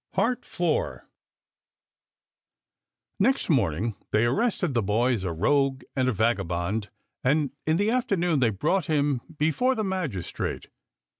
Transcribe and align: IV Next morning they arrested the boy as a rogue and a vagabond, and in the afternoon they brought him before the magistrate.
IV 0.17 1.01
Next 3.19 3.51
morning 3.51 3.93
they 4.09 4.25
arrested 4.25 4.73
the 4.73 4.81
boy 4.81 5.13
as 5.13 5.23
a 5.23 5.31
rogue 5.31 5.83
and 5.95 6.09
a 6.09 6.11
vagabond, 6.11 6.89
and 7.23 7.51
in 7.67 7.77
the 7.77 7.91
afternoon 7.91 8.39
they 8.39 8.49
brought 8.49 8.87
him 8.87 9.21
before 9.37 9.75
the 9.75 9.83
magistrate. 9.83 10.69